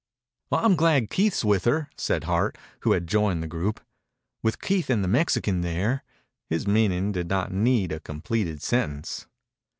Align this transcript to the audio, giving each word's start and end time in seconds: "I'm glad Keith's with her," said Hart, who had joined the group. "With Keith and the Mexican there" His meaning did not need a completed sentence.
"I'm 0.51 0.75
glad 0.75 1.11
Keith's 1.11 1.45
with 1.45 1.65
her," 1.65 1.87
said 1.95 2.23
Hart, 2.23 2.57
who 2.79 2.93
had 2.93 3.05
joined 3.05 3.43
the 3.43 3.47
group. 3.47 3.79
"With 4.41 4.59
Keith 4.59 4.89
and 4.89 5.03
the 5.03 5.07
Mexican 5.07 5.61
there" 5.61 6.03
His 6.49 6.65
meaning 6.65 7.11
did 7.11 7.29
not 7.29 7.51
need 7.51 7.91
a 7.91 7.99
completed 7.99 8.63
sentence. 8.63 9.27